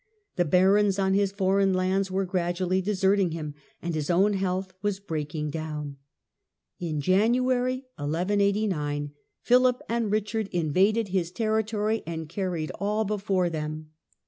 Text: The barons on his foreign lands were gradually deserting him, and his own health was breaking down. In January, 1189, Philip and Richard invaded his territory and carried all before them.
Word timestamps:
The 0.35 0.45
barons 0.45 0.97
on 0.97 1.13
his 1.13 1.31
foreign 1.31 1.73
lands 1.75 2.09
were 2.09 2.25
gradually 2.25 2.81
deserting 2.81 3.33
him, 3.33 3.53
and 3.83 3.93
his 3.93 4.09
own 4.09 4.33
health 4.33 4.73
was 4.81 4.99
breaking 4.99 5.51
down. 5.51 5.97
In 6.79 6.99
January, 7.01 7.85
1189, 7.97 9.11
Philip 9.43 9.79
and 9.87 10.09
Richard 10.11 10.47
invaded 10.51 11.09
his 11.09 11.29
territory 11.29 12.01
and 12.07 12.27
carried 12.27 12.71
all 12.79 13.05
before 13.05 13.47
them. 13.51 13.91